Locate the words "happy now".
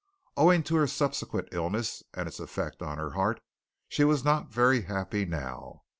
4.81-5.83